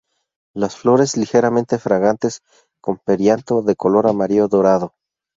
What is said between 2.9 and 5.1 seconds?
perianto de color amarillo dorado.